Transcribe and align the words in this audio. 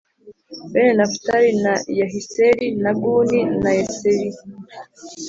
Bene 0.71 0.93
Nafutali 0.97 1.49
ni 1.61 1.69
Yahiseli 2.01 2.67
na 2.83 2.91
Guni 3.01 3.39
na 3.61 3.69
Yeseri 3.77 4.29